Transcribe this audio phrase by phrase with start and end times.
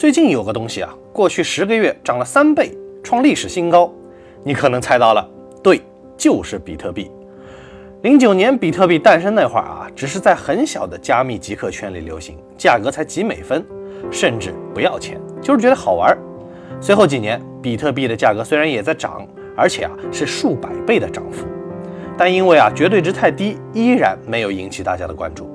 [0.00, 3.92] 最近有个东西啊，过去十个月涨了三倍，创历史新高。
[4.42, 5.28] 你可能猜到了，
[5.62, 5.82] 对，
[6.16, 7.10] 就是比特币。
[8.00, 13.62] 零九年比特币诞生那会儿啊，只是在很小的加密极客圈里流行，价格才几美分，
[14.10, 16.16] 甚至不要钱，就是觉得好玩。
[16.80, 21.44] 随后几年，比特币的价格虽然也在涨，而且啊是数百倍的涨幅，
[22.16, 25.46] 但因为啊绝对值太低，依然没有引起大家的关注。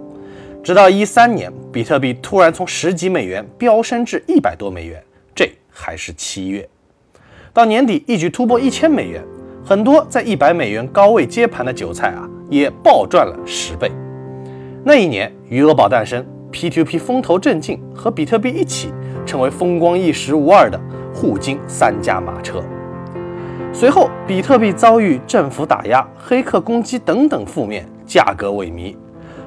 [0.64, 5.04] 直到一三年，比特币突然从十几美元飙升至一百多美元，
[5.36, 6.66] 这还是七月。
[7.52, 9.22] 到年底一举突破一千美元，
[9.62, 13.92] 很多在一百美元高位接盘的韭菜啊，也暴赚了十倍。
[14.86, 18.94] 那一年，余额宝诞生，P2P 风头正劲，和比特币一起
[19.26, 20.80] 成为风光一时无二的。
[21.14, 22.64] 沪金三驾马车。
[23.74, 28.96] 随后，比特币遭遇政府打压、黑客攻击等等负面，价格萎靡。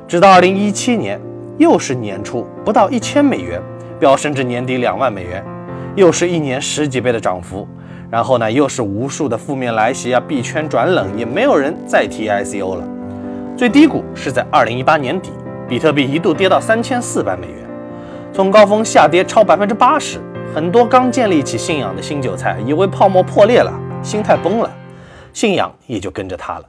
[0.06, 1.18] 直到二零一七年，
[1.58, 3.60] 又是年初不到一千美元，
[3.98, 5.44] 飙升至年底两万美元，
[5.96, 7.66] 又是一年十几倍的涨幅。
[8.10, 12.84] 然后呢，又是无数的负面来袭啊，币圈转冷，也没有人再提 ICO 了。
[13.56, 15.30] 最低谷是在二零一八年底，
[15.68, 17.68] 比特币一度跌到三千四百美元，
[18.32, 20.18] 从高峰下跌超百分之八十。
[20.54, 23.70] 很多刚建立起信仰的新韭菜以为泡沫破裂了，
[24.02, 24.70] 心态崩了，
[25.34, 26.64] 信仰也就跟着塌了。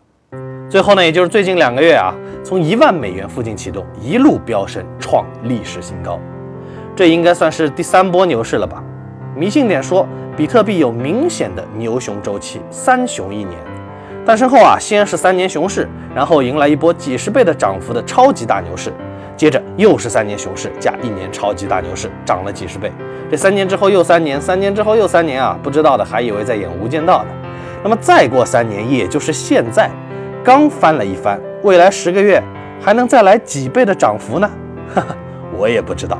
[0.69, 6.19] 最后呢，也就是最近两个月啊，从一万美元附近启动，一路飙升，创历史新高。
[6.95, 8.83] 这应该算是第三波牛市了吧？
[9.35, 13.57] 迷信点说，比特币有明显的牛熊周期，三熊一年。
[14.23, 18.93] 诞生后啊，先是三年熊市，然后迎来一波几十倍的涨幅的超级大牛市。
[19.35, 22.91] 接着又是三年熊市加一年超级大牛市，涨了几十倍。
[23.31, 25.57] 这三年之后又三年，三年之后又三年啊！
[25.63, 27.31] 不知道的还以为在演《无间道》呢。
[27.81, 29.89] 那么再过三年，也就是现在，
[30.43, 32.41] 刚翻了一番，未来十个月
[32.79, 34.49] 还能再来几倍的涨幅呢？
[34.95, 35.15] 哈哈，
[35.57, 36.19] 我也不知道。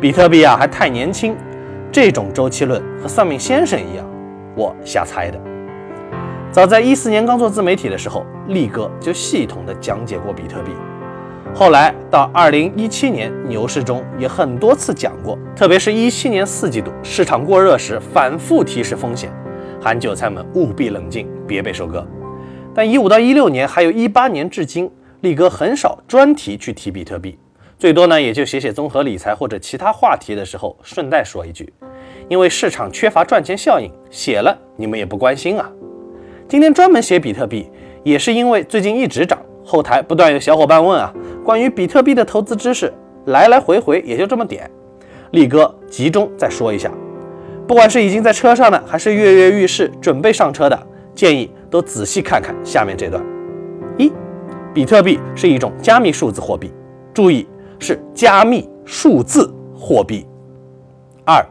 [0.00, 1.36] 比特币啊还太年轻，
[1.92, 4.04] 这种周期论和算命先生一样，
[4.56, 5.38] 我瞎猜的。
[6.50, 10.72] 早在一四年刚做自媒体的时候，力哥就系统的讲解过比特币。
[11.54, 19.30] 后来到二零一七年牛市中也很多次讲过，特别是一七年四季度市场过热时，反复提示风险，
[19.80, 22.06] 喊韭菜们务必冷静，别被收割。
[22.74, 24.90] 但一五到一六年，还有一八年至今，
[25.20, 27.38] 力哥很少专题去提比特币，
[27.78, 31.70] 最多呢也就写写综合理财或者其他话题的时候顺带说一句，
[32.28, 35.70] 因为市场缺乏赚钱效应，写了你们也不关心啊。
[36.48, 37.70] 今天专门写比特币，
[38.02, 39.38] 也是因为最近一直涨。
[39.64, 41.12] 后台不断有小伙伴问啊，
[41.44, 42.92] 关于比特币的投资知识，
[43.26, 44.68] 来来回回也就这么点。
[45.30, 46.90] 力哥集中再说一下，
[47.66, 53.24] 不管是已经在车上的，还是跃跃欲试准备上车的，建议都仔细看看下面这段。
[53.96, 54.12] 一，
[54.74, 56.70] 比特币是一种加密数字货币，
[57.14, 57.48] 注意
[57.80, 60.26] 是加密数字货币。
[61.24, 61.42] 二，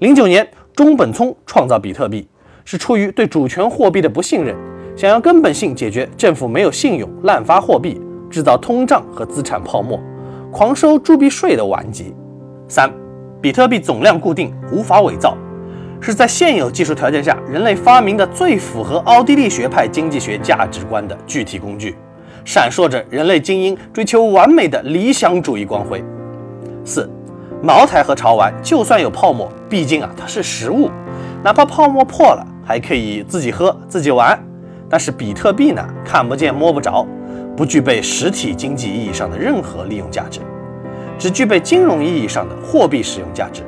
[0.00, 2.28] 零九年中本聪创造比特币，
[2.66, 4.54] 是出于对主权货币的不信任。
[4.94, 8.00] 想要根本性解决政府没有信用、滥发货币、
[8.30, 9.98] 制造通胀和资产泡沫、
[10.52, 12.14] 狂收铸币税的顽疾。
[12.68, 12.92] 三、
[13.40, 15.36] 比特币总量固定，无法伪造，
[16.04, 21.96] 是在现有技术条件下人类发明的最符合奥地利学派经济学价值观的具体工具，
[22.44, 26.04] 闪烁着人类精英追求完美的理想主义光辉。
[26.84, 27.08] 四、
[27.62, 30.90] 茅台和潮玩就算有泡沫，毕竟啊它是实物，
[31.42, 34.38] 哪怕泡沫破了，还可以自己喝自己玩。
[34.90, 37.06] 但是比特币呢，看不见摸不着，
[37.56, 40.40] 不具备实体经济意义上的任何利用价值，
[41.18, 43.62] 只具备金融意义上的货币使用价值，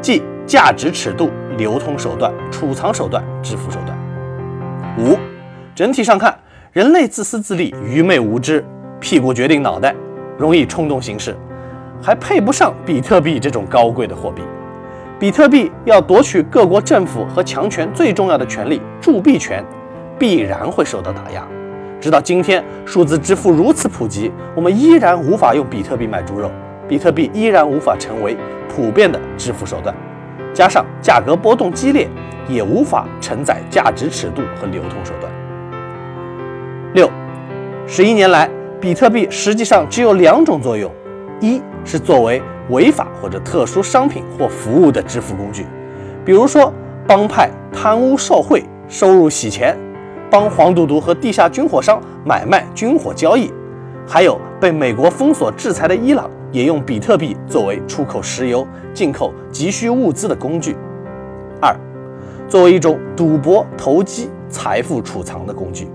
[0.00, 3.98] 即价值尺度、流通手段、储藏手段、支付手段。
[4.98, 5.18] 五，
[5.74, 6.38] 整体上看，
[6.72, 8.64] 人类自私自利、愚昧无知、
[9.00, 9.94] 屁股决定脑袋，
[10.38, 11.36] 容易冲动行事，
[12.00, 14.42] 还配不上比特币这种高贵的货币。
[15.18, 19.64] 比特币要夺取各国政府和强权最重要的权利——铸币权。
[20.18, 21.46] 必然会受到打压。
[22.00, 26.50] 直到今天，数字支付如此普及，我们依然无法用比特币买猪肉，
[26.88, 28.34] 比特币依然无法成为
[28.66, 29.94] 普遍的支付手段。
[30.56, 32.08] 加上价格波动激烈，
[32.48, 35.30] 也无法承载价值尺度和流通手段。
[36.94, 37.10] 六，
[37.86, 38.48] 十一年来，
[38.80, 40.90] 比特币实际上只有两种作用：
[41.40, 45.66] 一是作为违法或者特殊商品或服务的支付工具，
[46.24, 46.72] 比如说
[47.06, 49.76] 帮派贪污受贿、收入洗钱。
[50.28, 53.52] 帮黄赌毒和地下军火商买卖军火交易，
[54.08, 60.76] 还有被美国封锁制裁的伊朗，也用比特币作为出口石油、进口急需物资的工具。
[61.60, 61.74] 二，
[62.48, 65.88] 作为一种赌博、投机、财富储藏的工具，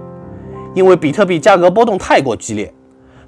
[0.73, 2.73] 因为比特币价格波动太过激烈，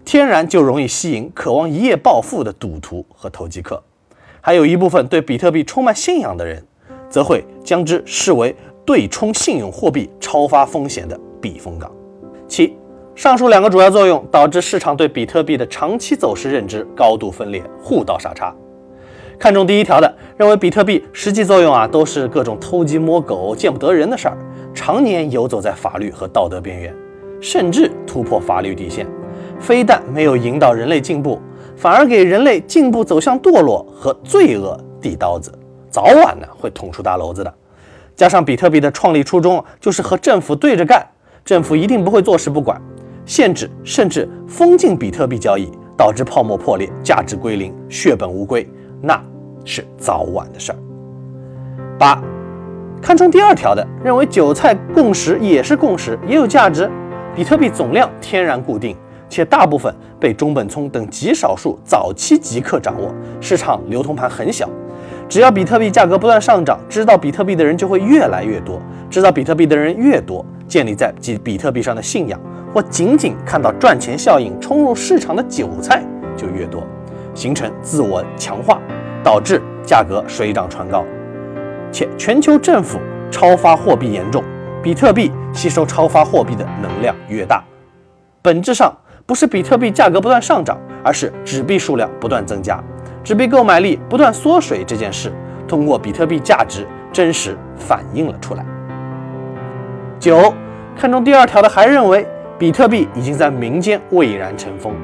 [0.04, 3.81] 天然就容易吸引渴望一夜暴富的赌徒和投机客。
[4.42, 6.62] 还有一部分对比特币充满信仰的人，
[7.10, 8.54] 则会将之视为
[8.86, 11.90] 对冲信用货币超发风险的避风港。
[12.48, 12.76] 七，
[13.15, 18.54] 上述两个主要作用导致市场对比特币的长期走势认知高度分裂，互道傻叉。
[19.38, 24.38] 看中第一条的认为比特币实际作用啊都是各种偷鸡摸狗、见不得人的事儿，
[24.74, 26.94] 常年游走在法律和道德边缘，
[27.39, 29.06] 甚至突破法律底线，
[29.59, 31.39] 非但没有引导人类进步，
[31.75, 35.54] 反而给人类进步走向堕落和罪恶递刀子，
[35.88, 37.54] 早晚呢会捅出大篓子的。
[38.16, 41.06] 加上比特币的创立初衷就是和政府对着干，
[41.45, 42.80] 政府一定不会坐视不管，
[43.25, 48.68] 限制甚至封禁比特币交易，导致泡沫破裂、价值归零、血本无归。
[49.02, 49.22] 那
[49.66, 50.78] 是早晚的事儿。
[51.98, 52.22] 八，
[53.02, 56.90] 看中第二条的认为韭菜共识也是共识，也有价值。
[57.36, 58.96] 比特币总量天然固定，
[59.28, 64.69] 且大部分被中本聪等极少数早期极客掌握，市场流通盘很小。
[65.28, 68.80] 只要比特币价格不断上涨，知道比特币的人就会越来越多，
[69.10, 72.40] 知道比特币的人越多，建立在比比特币上的信仰
[72.74, 76.04] 或仅仅看到赚钱效应冲入市场的韭菜
[76.36, 76.84] 就越多。
[77.36, 78.80] 形成自我强化，
[79.24, 81.04] 导致价格水涨船高，
[81.92, 83.00] 且全球政府
[83.31, 84.44] 超发货币严重，
[84.84, 87.64] 比特币吸收超发货币的能量越大。
[88.44, 88.96] 本质上
[89.26, 92.80] 不是比特币价格不断上涨，而是纸币数量不断增加，
[93.24, 95.34] 纸币购买力不断缩水这件事，
[95.68, 98.64] 通过比特币价值真实反映了出来。
[100.19, 100.54] 九，
[100.96, 102.28] 看中第二条的还认为，
[102.63, 104.95] 比特币已经在民间蔚然成风。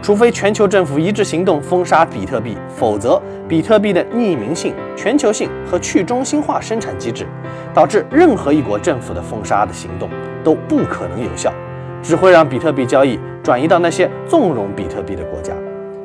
[0.00, 7.26] 除非全球政府一致行动封杀比特币，否则比特币的匿名性、全球性和去中心化生产机制，
[7.74, 10.08] 导致任何一国政府的封杀的行动
[10.44, 11.52] 都不可能有效，
[12.00, 15.52] 只会让比特币交易转移到那些纵容比特币的国家。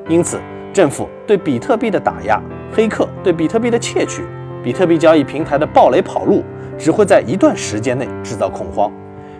[0.09, 0.39] 因此，
[0.73, 2.41] 政府对比特币的打压、
[2.73, 4.23] 黑客对比特币的窃取、
[4.63, 6.43] 比特币交易平台的暴雷跑路，
[6.75, 8.91] 只会在一段时间内制造恐慌，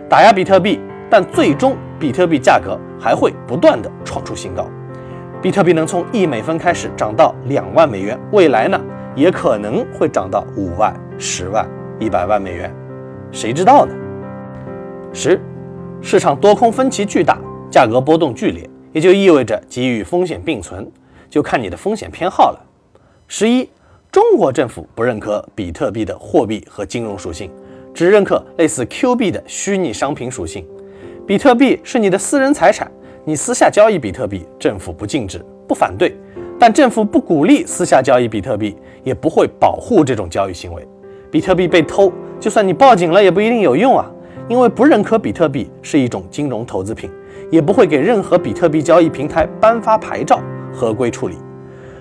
[0.08, 0.78] 打压比特币。
[1.10, 4.66] 但最终，比特币价格还会不断的创出新高。
[5.40, 8.80] 比特币能从一美分开始涨到两万美元，未来呢，
[9.14, 11.68] 也可能会涨到五万、十万、
[12.00, 12.74] 一百万美元，
[13.30, 13.94] 谁知道呢？
[15.12, 15.38] 十，
[16.00, 17.38] 市场多空分歧巨大，
[17.70, 20.90] 价格波动剧烈，也就意味着机遇风险并存，
[21.28, 22.60] 就看你的风险偏好了。
[23.28, 23.68] 十一，
[24.10, 27.50] 中国政府不认可比特币的货币和金融属性，
[27.92, 30.66] 只认可类似 Q 币的虚拟商品属性。
[31.26, 32.90] 比特币是你的私人财产，
[33.24, 36.14] 你私下交易比特币，政府不禁止、不反对，
[36.58, 40.86] 但政府不鼓励私下交易比特币，也不会保护这种交易行为。
[41.30, 44.04] 比特币被偷，就算你报警了，也不一定有用啊，
[44.48, 47.10] 因为不认可比特币是一种金融投资品，
[47.50, 50.42] 也不会给任何比特币交易平台颁发牌照，
[50.74, 51.36] 合规处理。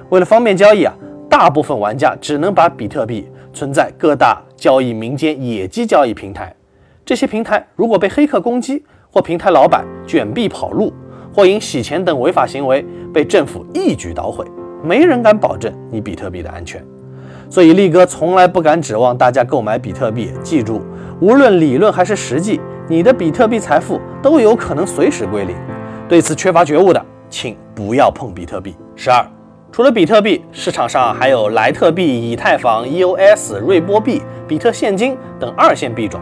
[0.09, 0.93] 为了方便交易啊，
[1.29, 6.53] 大部分玩家只能把比特币存在各大交易民间野鸡交易平台，
[7.05, 8.83] 这些平台如果被黑客攻击，
[9.13, 10.91] 或平台老板卷币跑路，
[11.31, 12.83] 或因洗钱等违法行为
[13.13, 14.43] 被政府一举捣毁，
[14.83, 16.83] 没人敢保证你比特币的安全。
[17.47, 20.31] 所以力哥从来不敢指望大家购买比特币。
[20.41, 20.81] 记住，
[21.21, 25.55] 无论理论还是实际，你的比特币财富都有可能随时归零。
[26.09, 28.75] 对此缺乏觉悟的，请不要碰比特币。
[28.95, 29.23] 十二，
[29.71, 36.19] 除了比特币，市场上还有莱特币、以太坊、EOS、瑞波币、比特现金等二线币种，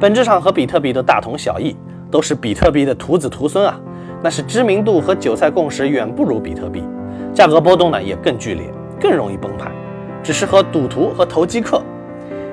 [0.00, 1.76] 本质上和比特币都大同小异。
[2.12, 3.80] 都是比特币的徒子徒孙啊，
[4.22, 6.84] 那是知名度和韭菜共识远不如比特币，
[7.32, 9.72] 价格波动呢也更剧烈，更容易崩盘，
[10.22, 11.82] 只适合赌徒和投机客。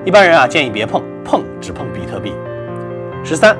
[0.02, 2.32] 一般人啊建议别碰，碰只碰比特币。
[3.22, 3.54] 十三，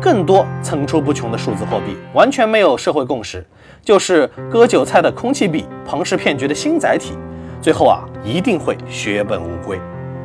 [0.00, 3.44] 更多层出不穷的数字货币，完全没有社会共识，
[3.82, 7.12] 就是割韭菜的空气币，庞氏骗局的新载体，
[7.60, 9.78] 最后啊一定会血本无归。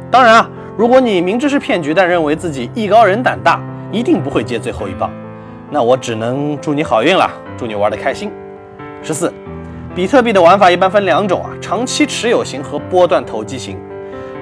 [0.09, 3.61] 当然啊，如果你明知是骗局，但认为自己艺高人胆大。
[3.91, 5.09] 一定不会接最后一棒，
[5.71, 8.29] 那我只能祝你好运了，祝你玩的开心。
[9.01, 9.33] 十四，
[9.95, 13.77] 比特币的玩法一般分两种啊，长期持有型和波段投机型。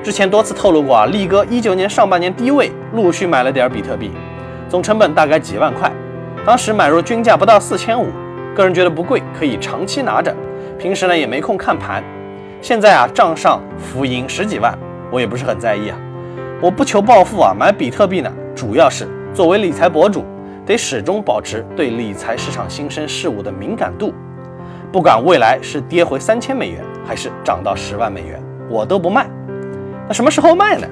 [0.04, 4.12] 之前多次透露过啊，力哥一九年上半年低位陆续买了点比特币，
[4.68, 5.92] 总成本大概几万块，
[6.44, 8.08] 当时买入均价不到四千五，
[8.56, 10.36] 个人觉得不贵，可以长期拿着，
[10.80, 12.04] 平时呢也没空看盘。
[12.62, 14.76] 现在啊账上浮盈十几万，
[15.12, 15.98] 我也不是很在意啊，
[16.60, 19.08] 我不求暴富啊，买比特币呢主要是。
[19.36, 20.24] 作为理财博主，
[20.66, 24.14] 得始终保持对理财市场新生事物的敏感度。
[24.94, 29.30] 不管未来是跌回三千美元，还是涨到十万美元，我都不卖。
[30.08, 30.88] 那什么时候卖呢？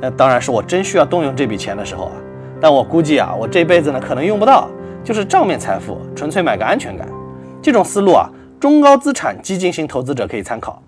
[0.00, 2.12] 那当然是我真需要动用这笔钱的时候啊。
[2.60, 4.68] 但我估计啊，我这辈子呢可能用不到，
[5.02, 7.08] 就是账面财富，纯粹买个安全感。
[7.60, 10.80] 这种思路啊，中高资产激进型投资者可以参考。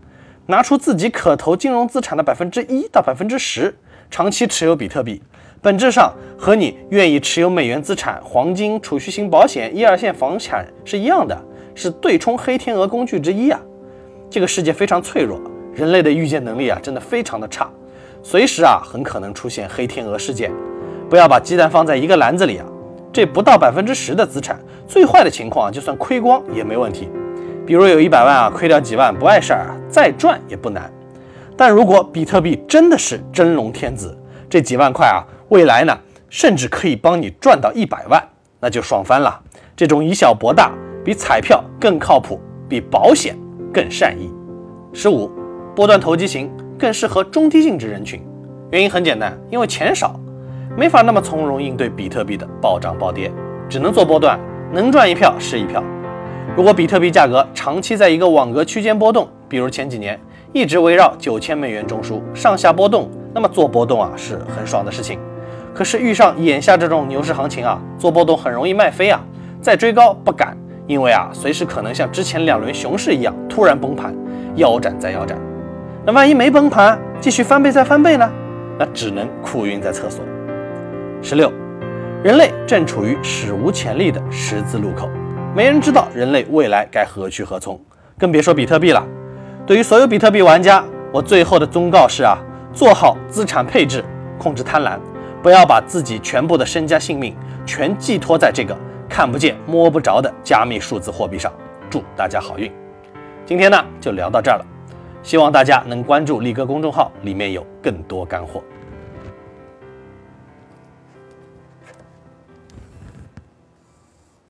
[0.46, 3.76] 拿出自己可投金融资产的百分之一到百分之十，
[4.12, 5.20] 长期持有比特币，
[5.62, 11.38] 本质上和你愿意持有美元资产、黄金、储蓄型保险、一二线房产是一样的，
[11.74, 13.60] 是对冲黑天鹅工具之一啊。
[14.30, 15.38] 这个世界非常脆弱，
[15.74, 17.70] 人类的预见能力啊真的非常的差，
[18.22, 20.50] 随时啊很可能出现黑天鹅事件。
[21.10, 22.64] 不要把鸡蛋放在一个篮子里啊！
[23.12, 27.10] 这不到百分之十的资产，最坏的情况就算亏光也没问题。
[27.66, 30.90] 比如有一百万啊，亏掉几万不碍事儿啊，再赚也不难。
[31.54, 34.16] 但如果比特币真的是真龙天子，
[34.48, 38.22] 这几万块啊，未来呢，甚至可以帮你赚到一百万，
[38.60, 39.40] 那就爽翻了。
[39.74, 40.72] 这种以小博大，
[41.04, 43.36] 比彩票更靠谱，比保险
[43.74, 44.32] 更善意。
[44.92, 45.28] 十五，
[45.74, 48.22] 波段投机型更适合中低净值人群，
[48.70, 50.14] 原因很简单，因为钱少。
[50.76, 53.28] 没法那么从容应对比特币的暴涨暴跌，
[53.68, 54.38] 只能做波段，
[54.72, 55.82] 能赚一票是一票。
[56.56, 60.18] 如果比特币价格长期在一个网格区间波动，比如前几年
[60.52, 65.18] 一直围绕九千美元中枢上下波动，那么做波动啊是很爽的事情。
[65.74, 69.20] 可是遇上眼下这种牛市行情啊，做波动很容易卖飞啊，
[69.60, 74.14] 再追高不敢，因为啊随时可能像之前两轮熊市一样突然崩盘，
[74.56, 75.38] 腰斩再腰斩。
[76.04, 78.30] 那万一没崩盘，继续翻倍再翻倍呢？
[78.78, 80.24] 那只能哭晕在厕所。
[81.22, 81.52] 十六，
[82.24, 85.08] 人类正处于史无前例的十字路口，
[85.54, 87.78] 没人知道人类未来该何去何从，
[88.18, 89.06] 更别说比特币了。
[89.66, 92.38] 对于所有比特币玩家，我最后的忠告是啊，
[92.72, 94.02] 做好资产配置，
[94.38, 94.98] 控制贪婪，
[95.42, 98.76] 不要把自己全部的身家性命全寄托在这个
[99.08, 101.50] 看不见摸不着的加密数字货币上。
[101.88, 102.70] 祝大家好运！
[103.46, 104.66] 今天呢就聊到这儿了，
[105.22, 108.62] 希望大家能关注力哥公众号，里面有更多干货。